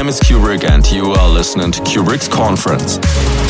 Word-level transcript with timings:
name 0.00 0.08
is 0.08 0.20
Cuebrick 0.20 0.64
and 0.64 0.90
you 0.90 1.12
are 1.12 1.28
listening 1.28 1.70
to 1.70 1.82
Cuebrick's 1.82 2.26
Conference. 2.26 2.96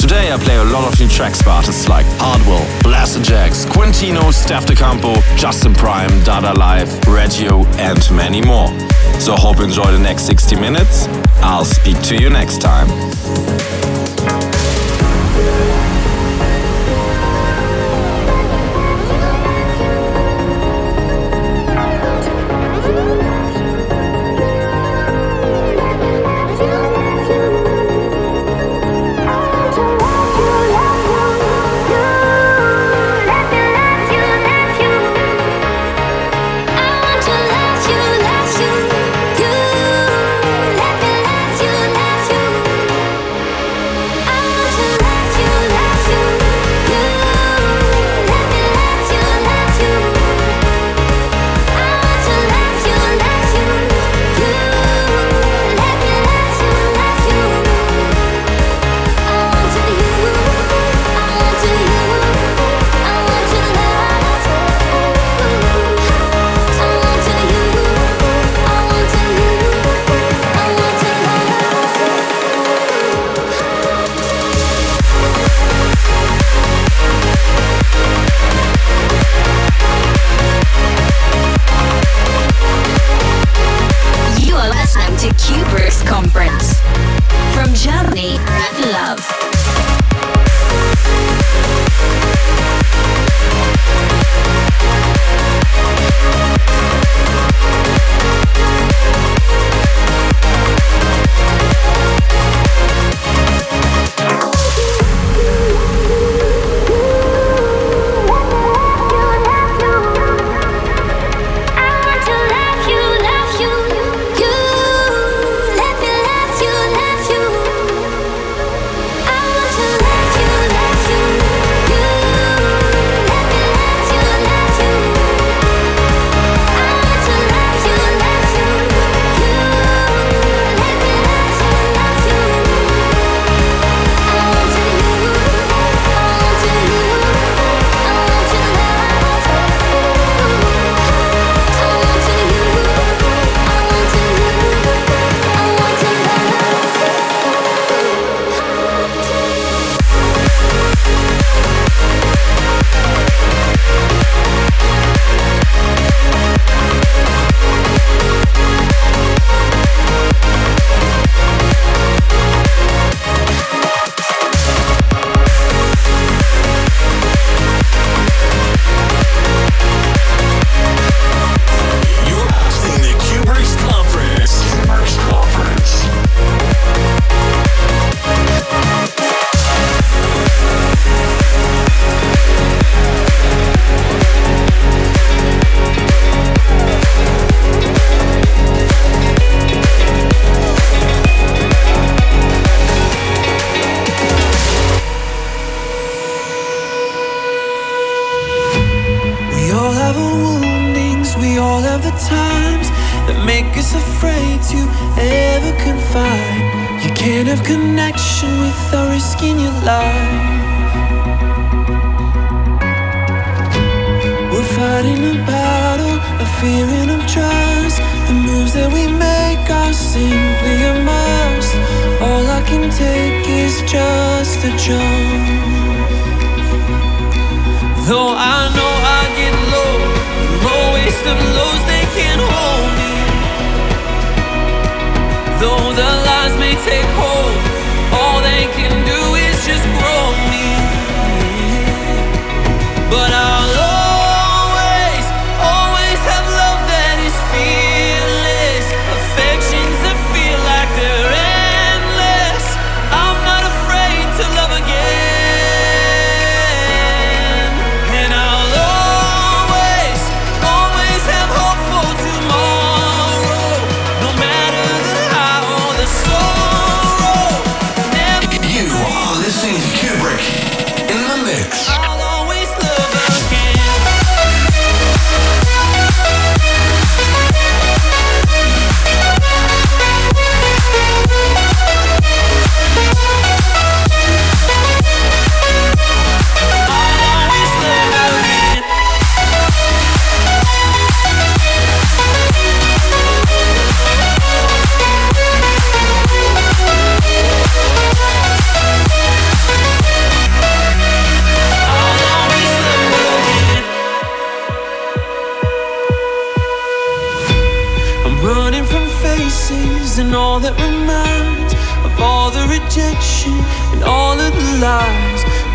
Today 0.00 0.32
I 0.32 0.36
play 0.36 0.56
a 0.56 0.64
lot 0.64 0.92
of 0.92 0.98
new 0.98 1.06
tracks 1.06 1.40
by 1.42 1.52
artists 1.52 1.88
like 1.88 2.04
Hardwell, 2.18 2.64
Blasterjaxx, 2.82 3.66
Quintino, 3.66 4.32
Steff 4.32 4.66
da 4.66 4.74
Campo, 4.74 5.14
Justin 5.36 5.74
Prime, 5.74 6.10
Dada 6.24 6.52
Life, 6.58 7.06
Reggio, 7.06 7.64
and 7.78 8.00
many 8.10 8.40
more. 8.40 8.66
So 9.20 9.36
hope 9.36 9.58
you 9.58 9.64
enjoy 9.64 9.92
the 9.92 10.00
next 10.00 10.24
60 10.24 10.56
minutes. 10.56 11.06
I'll 11.40 11.64
speak 11.64 12.00
to 12.02 12.16
you 12.16 12.30
next 12.30 12.60
time. 12.60 12.88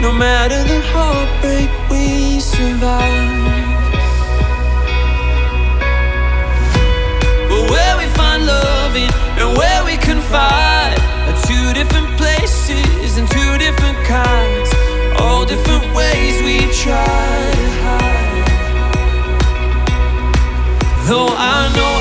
No 0.05 0.13
matter 0.13 0.63
the 0.65 0.81
heartbreak 0.93 1.71
we 1.89 2.39
survive. 2.39 3.01
But 7.49 7.63
where 7.71 7.97
we 7.97 8.05
find 8.13 8.45
love 8.45 8.95
in 8.95 9.09
and 9.41 9.57
where 9.57 9.83
we 9.83 9.97
confide 9.97 10.99
are 11.27 11.39
two 11.49 11.73
different 11.73 12.09
places 12.19 13.17
and 13.17 13.27
two 13.31 13.57
different 13.57 13.97
kinds. 14.05 14.69
All 15.17 15.43
different 15.43 15.85
ways 15.95 16.35
we 16.43 16.71
try 16.83 17.51
to 17.59 17.67
hide. 17.81 18.45
Though 21.07 21.33
I 21.35 21.73
know. 21.75 21.94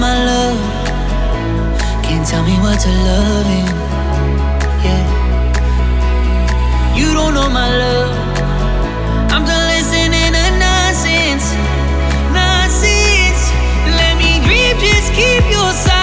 My 0.00 0.14
I 1.78 2.02
can't 2.02 2.26
tell 2.26 2.42
me 2.42 2.56
what 2.64 2.80
to 2.80 2.88
love 2.88 3.46
in. 3.58 3.66
Yeah, 4.82 5.04
you 6.96 7.12
don't 7.12 7.34
know 7.34 7.50
my 7.50 7.68
love. 7.68 8.10
I'm 9.30 9.44
just 9.44 9.66
listening 9.74 10.32
to 10.32 10.46
nonsense, 10.56 11.52
nonsense. 12.32 13.42
Let 14.00 14.16
me 14.16 14.40
grieve, 14.46 14.78
just 14.80 15.12
keep 15.12 15.44
your 15.52 15.70
side. 15.74 15.99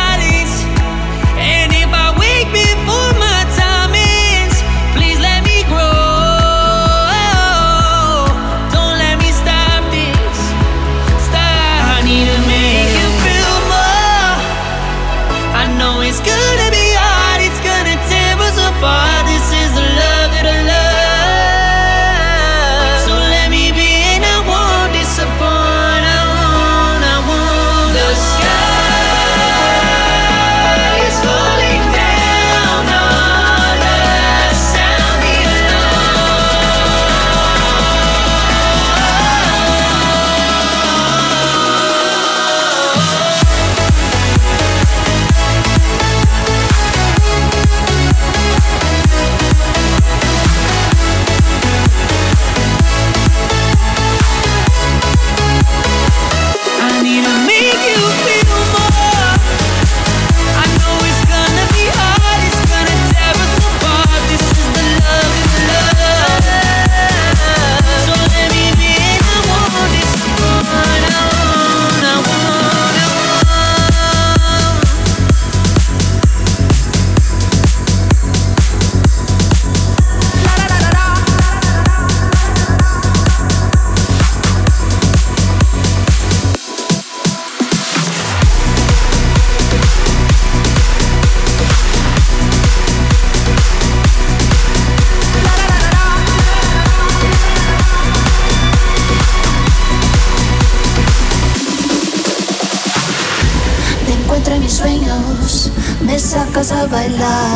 Sacas 106.89 107.22
a 107.22 107.47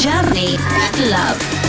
Journey 0.00 0.56
Club. 0.94 1.59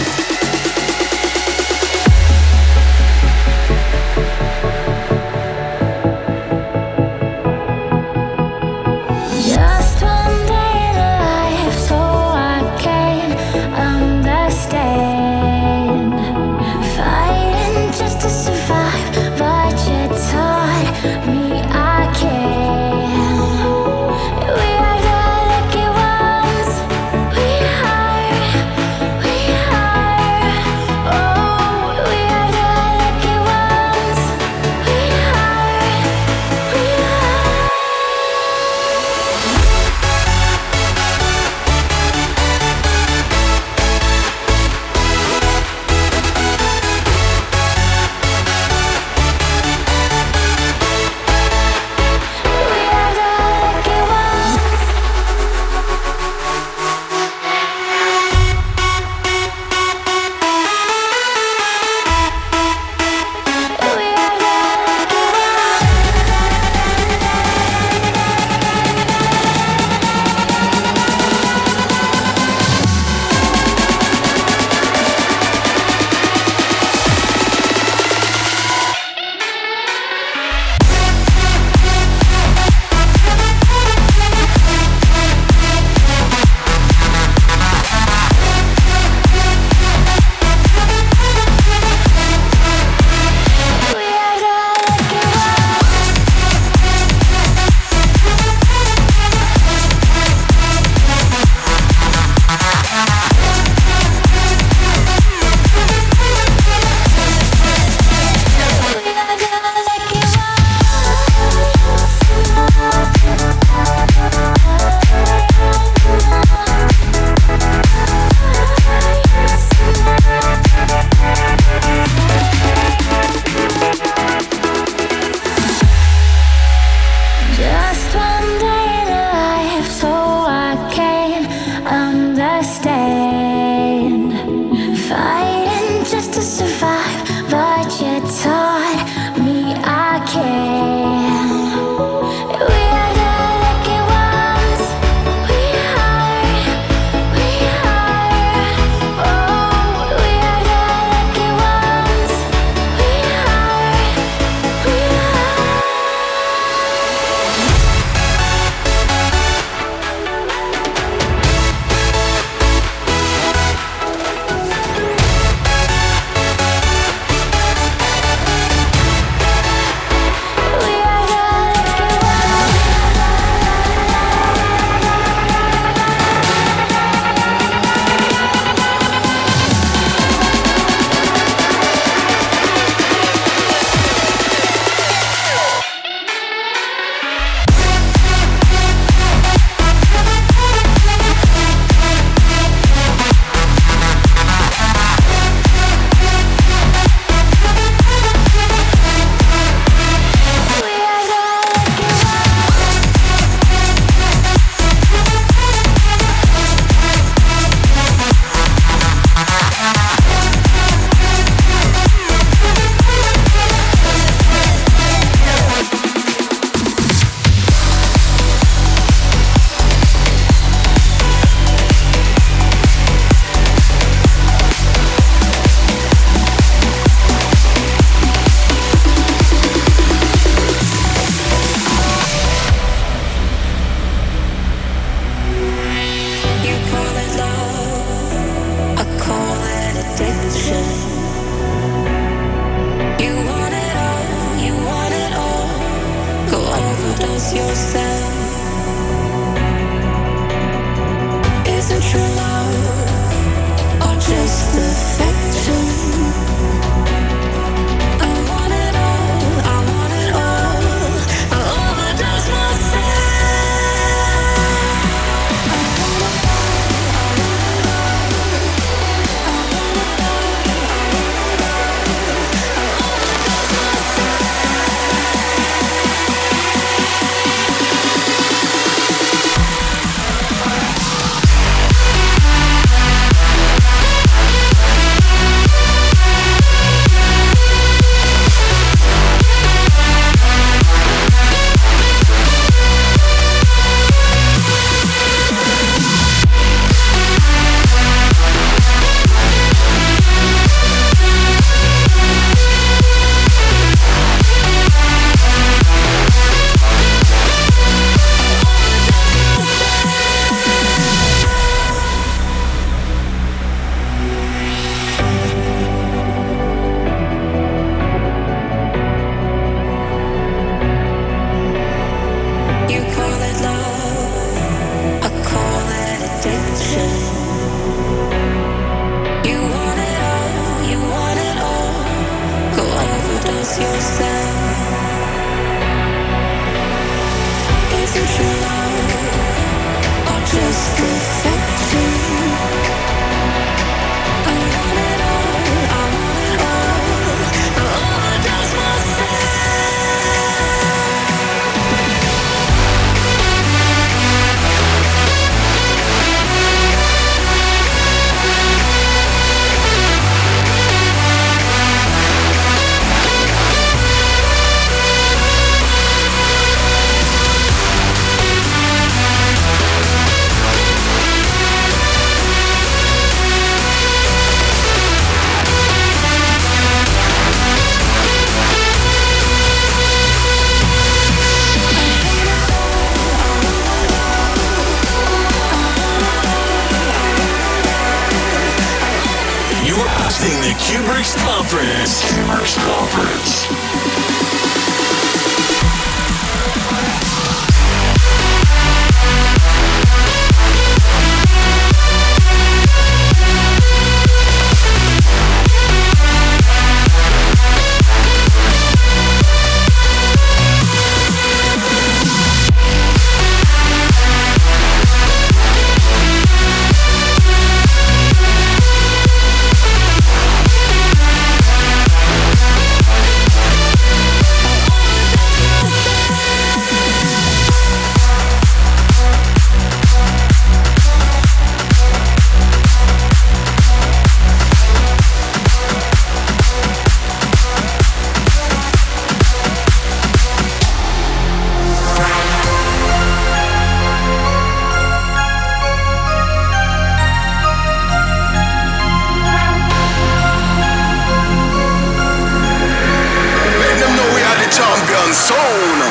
Champion 455.32 455.34
sound. 455.34 456.02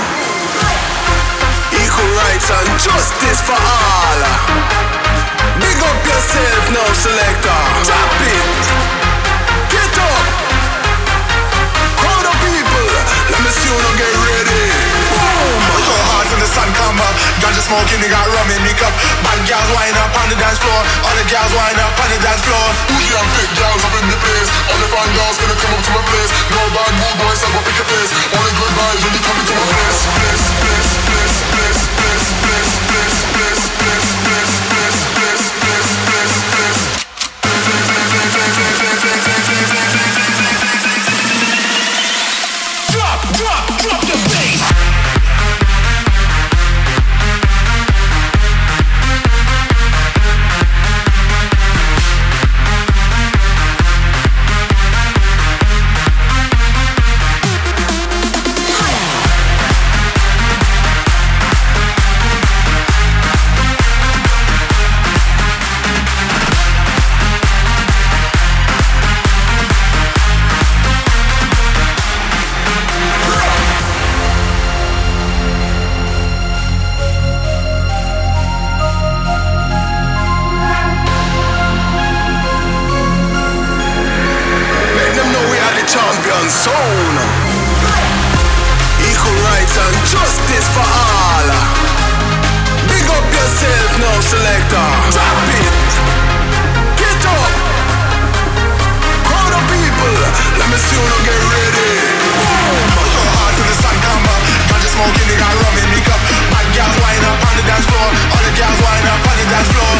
Equal 1.72 2.10
rights 2.24 2.50
and 2.50 2.68
justice 2.80 3.40
for 3.42 3.52
all. 3.52 4.20
Big 5.60 5.76
up 5.76 6.06
yourself 6.06 6.64
now, 6.72 6.92
selector. 6.94 7.60
Drop 7.84 8.12
it. 8.20 8.62
Get 9.68 9.98
up. 9.98 10.26
Crowd 12.00 12.26
of 12.26 12.36
people. 12.40 12.88
Let 13.30 13.40
me 13.44 13.50
see 13.50 13.68
you 13.68 13.76
now 13.76 14.19
Ganja 17.40 17.62
smoking, 17.64 18.00
they 18.00 18.10
got 18.10 18.26
rum 18.26 18.48
in 18.52 18.60
me 18.62 18.72
cup. 18.76 18.92
Bad 19.24 19.40
girls 19.48 19.70
wind 19.72 19.96
up 19.96 20.12
on 20.16 20.26
the 20.28 20.38
dance 20.38 20.60
floor. 20.60 20.80
All 21.06 21.14
the 21.16 21.26
girls 21.28 21.52
wind 21.52 21.78
up 21.80 21.94
on 21.96 22.08
the 22.12 22.18
dance 22.20 22.42
floor. 22.44 22.66
Bougie 22.90 23.14
and 23.16 23.28
thick 23.36 23.50
girls 23.56 23.82
up 23.84 23.94
in 24.00 24.06
the 24.10 24.18
place. 24.20 24.48
All 24.70 24.78
the 24.80 24.88
fine 24.92 25.12
girls 25.16 25.36
gonna 25.40 25.58
come 25.58 25.72
up 25.76 25.82
to 25.84 25.92
my 25.96 26.04
place. 26.08 26.30
No 26.52 26.62
bad 26.74 26.92
mood 26.96 27.16
boys, 27.20 27.40
I 27.40 27.48
go 27.52 27.60
pick 27.64 27.76
your 27.76 27.88
face. 27.88 28.10
Only 28.34 28.52
good 28.56 28.72
vibes 28.76 29.00
when 29.04 29.12
you 29.14 29.22
come 29.24 29.38
into 29.40 29.54
my 29.56 29.66
place, 29.70 30.00
place, 30.20 30.44
place, 30.60 30.90
place, 31.08 31.36
place, 31.50 31.80
place, 31.98 32.26
place, 32.44 32.72
place, 32.88 33.18
place, 33.34 33.64
place, 33.80 34.29
floor. 109.64 109.99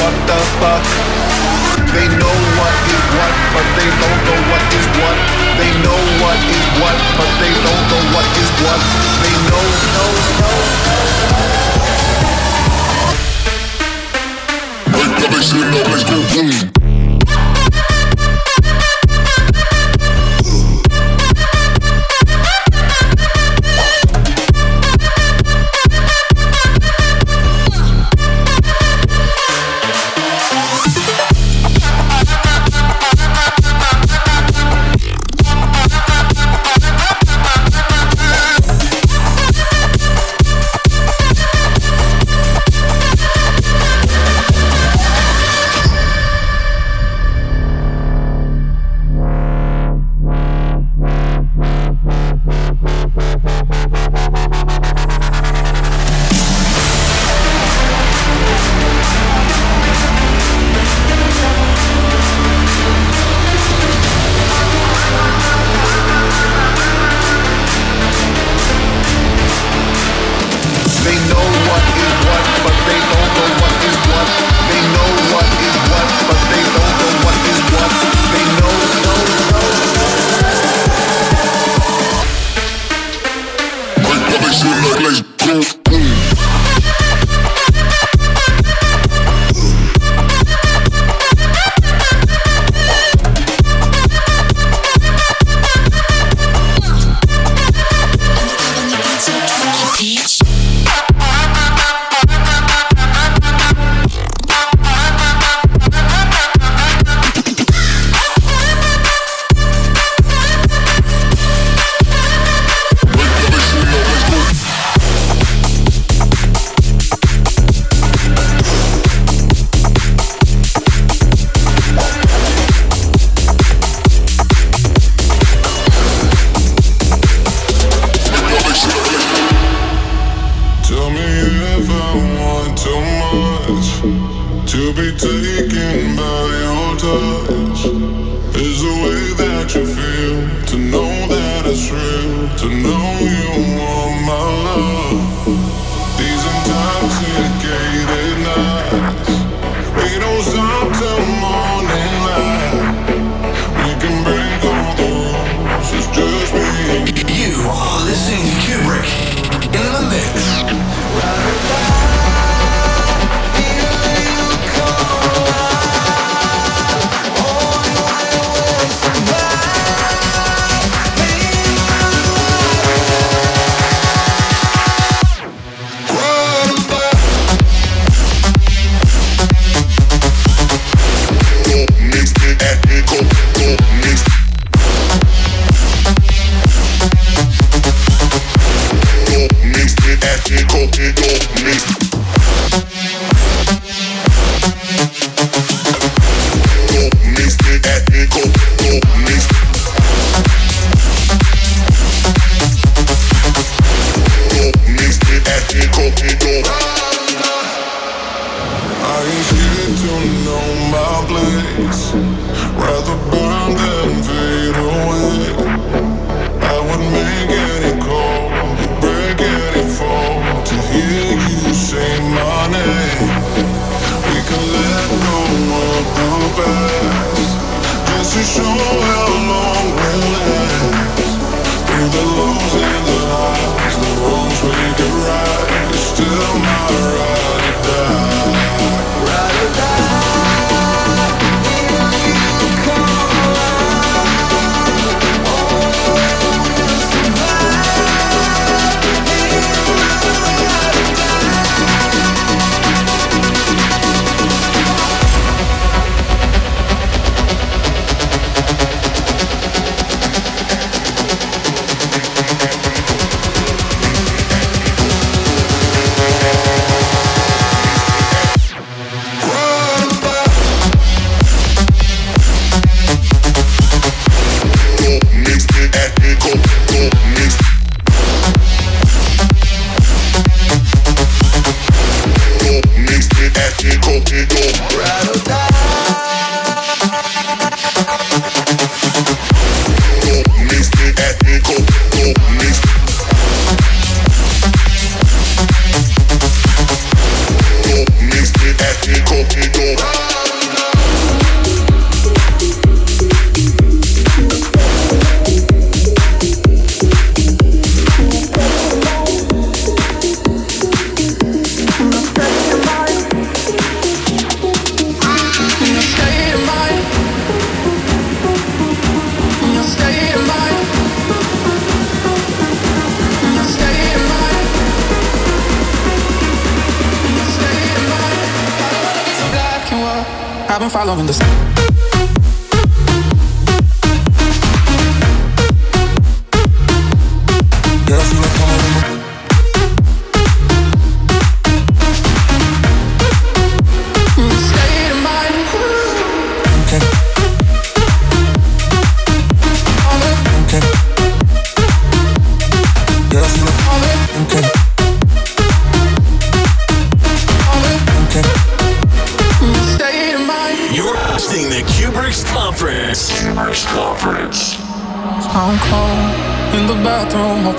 What 0.00 0.16
the 0.26 0.40
fuck? 0.56 0.84
They 1.92 2.08
know 2.08 2.36
what 2.56 2.74
is 2.88 3.04
what, 3.12 3.34
but 3.52 3.66
they 3.76 3.90
don't 4.00 4.20
know 4.24 4.40
what 4.48 4.64
is 4.72 4.86
what. 4.96 5.16
They 5.60 5.70
know 5.84 6.00
what 6.24 6.40
is 6.40 6.66
what, 6.80 6.96
but 7.20 7.28
they 7.36 7.52
don't 7.52 7.84
know 7.92 8.02
what 8.16 8.24
is 8.40 8.50
what. 8.64 8.80
They 9.20 9.34
know, 9.44 9.66
know, 9.92 10.10
know. 10.40 10.56
Make 14.96 15.12
the 15.20 15.28
bass 15.28 15.52
in 15.52 15.68
the 15.68 15.84
place. 15.84 16.79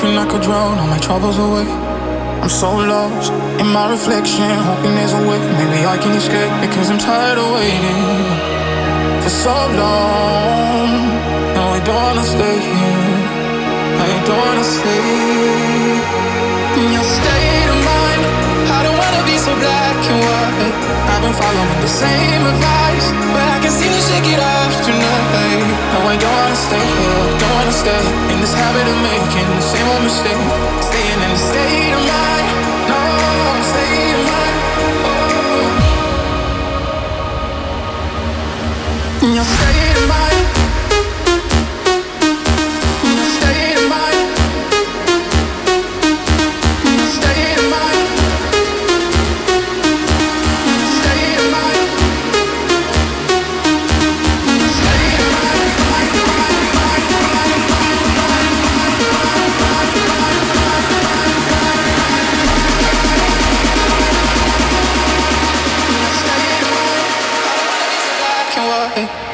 dripping 0.02 0.16
like 0.16 0.34
a 0.34 0.40
drone, 0.42 0.78
all 0.80 0.88
my 0.88 0.98
troubles 0.98 1.38
away. 1.38 1.68
I'm 2.42 2.50
so 2.50 2.72
lost 2.76 3.32
in 3.62 3.68
my 3.68 3.92
reflection, 3.92 4.50
hoping 4.66 4.96
there's 4.96 5.14
a 5.14 5.22
way 5.30 5.40
maybe 5.60 5.86
I 5.86 5.98
can 5.98 6.14
escape 6.18 6.54
because 6.62 6.90
I'm 6.90 6.98
tired 6.98 7.38
of 7.38 7.52
waiting 7.54 9.22
for 9.22 9.30
so 9.30 9.54
long. 9.82 10.90
No, 11.56 11.64
I 11.78 11.80
don't 11.86 11.96
wanna 11.96 12.24
stay 12.24 12.58
here. 12.60 13.22
I 14.02 14.08
don't 14.26 14.40
wanna 14.46 14.64
stay 14.64 15.08
in 16.80 16.88
your 16.96 17.08
state 17.18 17.70
of 17.74 17.80
mind. 17.92 18.22
I 18.78 18.80
don't 18.86 18.98
wanna 18.98 19.24
be 19.26 19.38
so 19.38 19.54
blind 19.62 19.90
black 20.10 20.62
and. 20.66 20.74
I've 21.12 21.22
been 21.22 21.34
following 21.34 21.82
the 21.82 21.88
same 21.88 22.42
advice, 22.46 23.08
but 23.34 23.46
I 23.54 23.60
can 23.62 23.72
see 23.72 23.86
you 23.86 24.02
shake 24.02 24.26
it 24.34 24.40
off 24.40 24.74
tonight. 24.86 25.62
No, 25.94 26.00
I 26.08 26.16
don't 26.18 26.32
wanna 26.32 26.56
stay 26.56 26.82
here, 26.82 27.38
don't 27.38 27.54
wanna 27.58 27.72
stay 27.72 28.02
in 28.34 28.40
this 28.42 28.54
habit 28.54 28.88
of 28.88 28.98
making 29.06 29.48
the 29.54 29.62
same 29.62 29.88
old 29.92 30.04
mistake, 30.04 30.42
staying 30.82 31.22
in 31.22 31.30
the 31.30 31.38
state 31.38 31.94
of 31.94 32.04
mind. 32.10 32.48
No, 32.90 33.02
state 33.72 34.16
of 34.18 34.24
mind. 34.32 34.56
Oh. 35.06 35.76
Your 39.36 39.46
state 39.46 39.98
of 40.02 40.08
mind. 40.10 40.31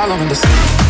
following 0.00 0.28
the 0.30 0.34
sun. 0.34 0.89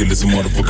Till 0.00 0.10
it's 0.10 0.22
a 0.22 0.26
motherfucking 0.26 0.69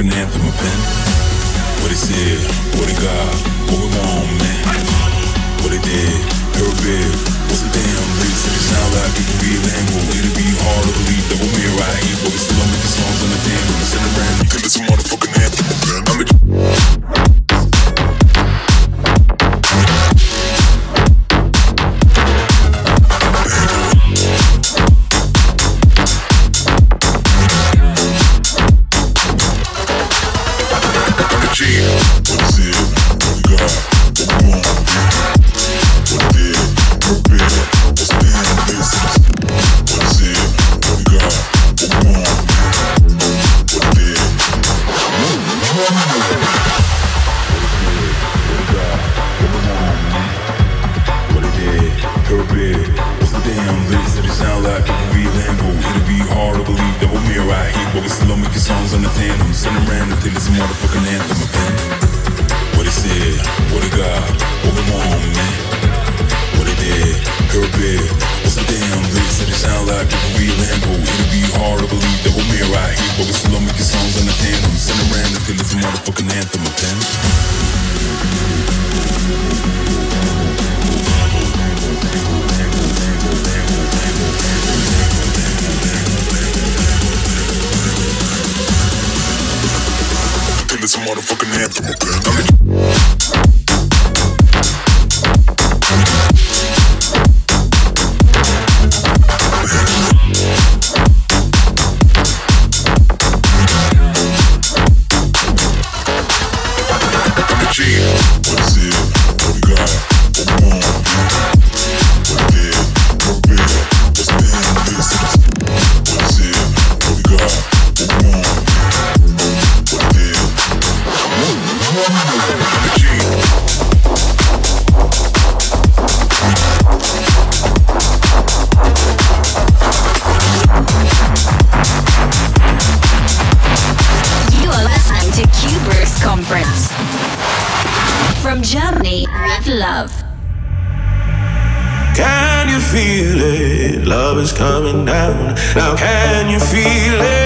down. 145.11 145.55
Now 145.75 145.97
can 145.97 146.49
you 146.51 146.61
feel 146.61 147.21
it? 147.21 147.40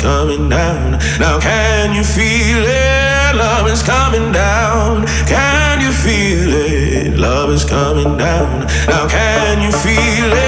coming 0.00 0.48
down. 0.48 0.92
Now, 1.18 1.38
can 1.38 1.94
you 1.94 2.02
feel 2.02 2.64
it? 2.64 3.36
Love 3.36 3.68
is 3.68 3.82
coming 3.82 4.32
down. 4.32 5.06
Can 5.26 5.80
you 5.80 5.92
feel 5.92 6.48
it? 6.52 7.18
Love 7.18 7.50
is 7.50 7.64
coming 7.64 8.16
down. 8.16 8.66
Now, 8.88 9.06
can 9.08 9.60
you 9.62 9.72
feel 9.72 10.32
it? 10.32 10.39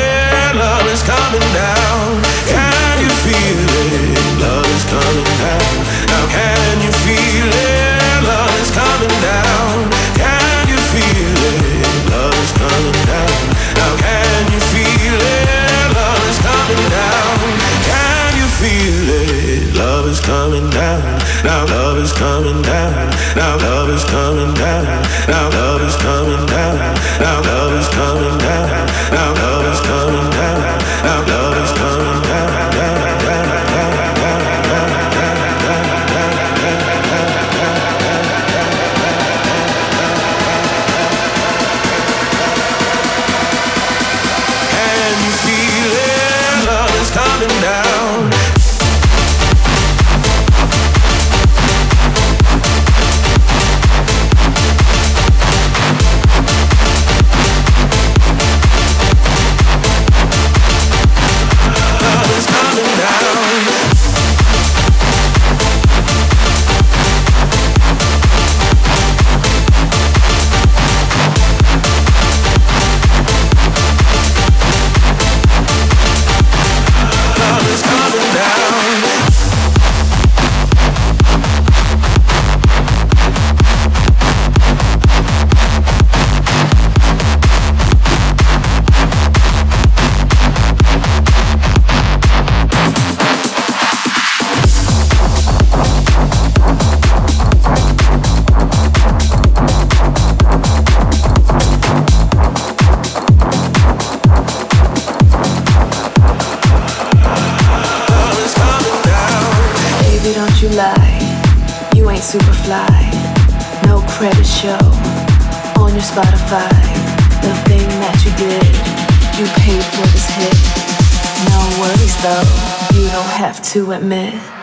have 123.52 123.62
to 123.62 123.92
admit. 123.92 124.61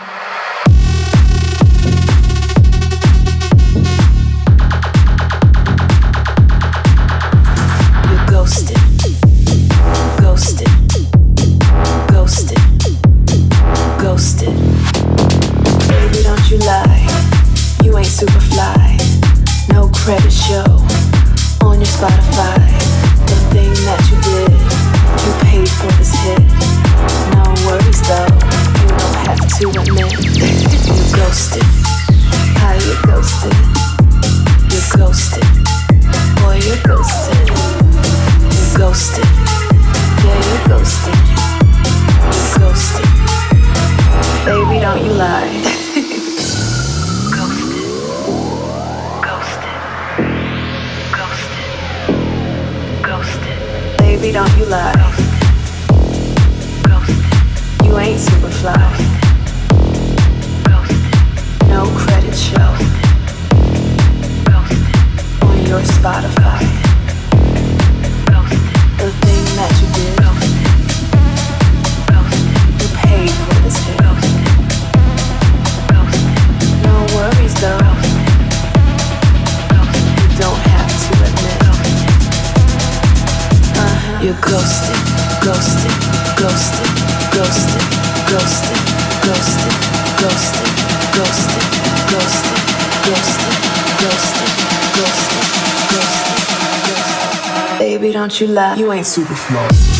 Baby, 97.78 98.12
don't 98.12 98.40
you 98.40 98.46
lie, 98.46 98.76
you 98.76 98.92
ain't 98.92 99.06
super 99.06 99.34
smart. 99.34 99.99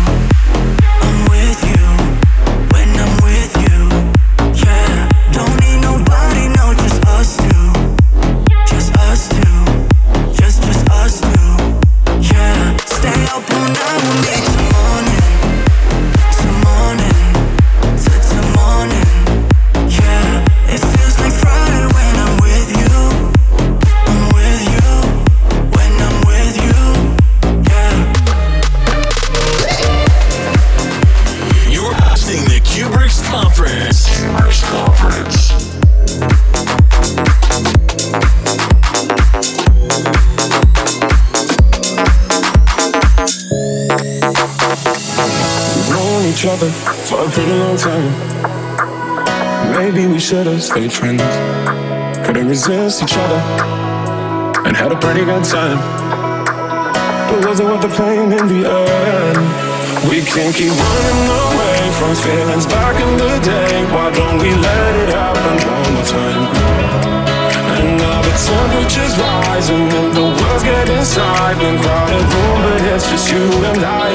stayed 50.71 50.93
friends. 50.93 51.21
Couldn't 52.25 52.47
resist 52.47 53.03
each 53.03 53.15
other 53.17 53.39
and 54.63 54.71
had 54.71 54.93
a 54.95 54.99
pretty 55.03 55.25
good 55.25 55.43
time. 55.43 55.79
But 57.27 57.43
was 57.43 57.59
it 57.59 57.65
worth 57.65 57.83
the 57.83 57.91
pain 57.91 58.31
in 58.31 58.45
the 58.47 58.61
end? 58.63 59.39
We 60.07 60.23
can't 60.23 60.55
keep 60.55 60.71
running 60.71 61.27
away 61.43 61.79
from 61.99 62.15
feelings 62.23 62.65
back 62.65 62.95
in 63.03 63.11
the 63.19 63.33
day. 63.43 63.83
Why 63.91 64.15
don't 64.15 64.39
we 64.39 64.51
let 64.55 64.91
it 65.03 65.09
happen 65.11 65.55
one 65.75 65.87
more 65.91 66.07
time? 66.07 66.43
And 67.75 67.87
now 67.99 68.19
the 68.23 68.31
temperature's 68.31 69.15
rising 69.19 69.91
and 69.91 70.09
the 70.15 70.23
world's 70.23 70.63
getting 70.63 71.03
silent. 71.03 71.83
Crowded 71.83 72.25
room, 72.31 72.57
but 72.63 72.81
it's 72.95 73.11
just 73.11 73.27
you 73.27 73.43
and 73.43 73.83
I. 73.83 74.09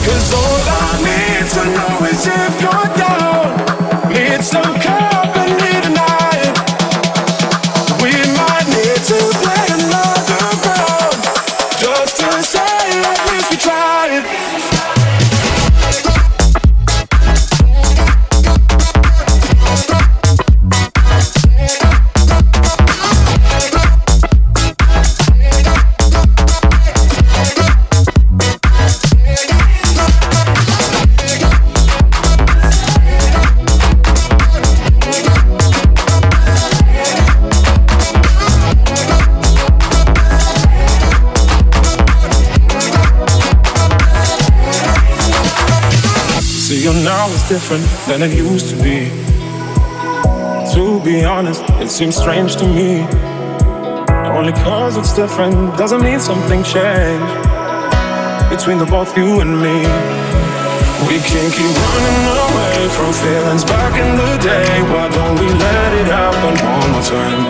Cause 0.00 0.32
all 0.32 0.60
I 0.80 0.88
need 1.04 1.44
to 1.56 1.62
know 1.76 2.08
is 2.08 2.24
if 2.24 2.54
you're 2.62 2.88
down. 2.96 3.67
Need 4.38 4.44
some 4.44 4.62
company 4.62 5.37
than 48.08 48.22
it 48.22 48.34
used 48.34 48.70
to 48.70 48.76
be. 48.82 49.10
To 50.72 50.98
be 51.04 51.24
honest, 51.24 51.62
it 51.84 51.90
seems 51.90 52.16
strange 52.16 52.56
to 52.56 52.66
me. 52.66 53.04
Only 54.32 54.52
cause 54.64 54.96
it's 54.96 55.12
different 55.12 55.76
doesn't 55.76 56.02
mean 56.02 56.18
something 56.18 56.62
changed 56.64 57.34
between 58.48 58.78
the 58.78 58.88
both 58.88 59.14
you 59.16 59.40
and 59.42 59.52
me. 59.60 59.76
We 61.04 61.20
can't 61.20 61.52
keep 61.52 61.74
running 61.84 62.20
away 62.48 62.88
from 62.96 63.12
feelings 63.12 63.64
back 63.64 63.92
in 64.00 64.16
the 64.16 64.32
day. 64.40 64.72
Why 64.88 65.08
don't 65.12 65.36
we 65.38 65.48
let 65.64 65.90
it 66.00 66.08
happen 66.08 66.54
one 66.64 66.90
more 66.92 67.04
time? 67.04 67.40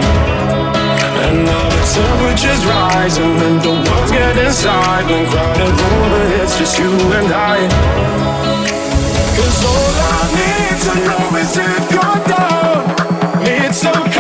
And 1.23 1.45
now 1.47 1.67
the 1.71 1.83
temperature's 1.95 2.67
rising 2.67 3.37
and 3.47 3.59
the 3.63 3.75
world's 3.87 4.11
getting 4.11 4.53
silent. 4.53 5.29
Crowded 5.31 5.75
room, 5.81 6.05
but 6.11 6.29
it's 6.43 6.59
just 6.59 6.79
you 6.81 6.91
and 6.91 7.33
I. 7.33 8.78
Cause 9.39 9.65
all 9.65 9.95
I 10.03 10.35
need 10.35 10.79
to 10.83 10.95
know 11.07 11.37
is 11.39 11.57
if 11.57 11.93
you're 11.93 12.21
down. 12.27 13.45
Need 13.45 13.73
some 13.73 14.18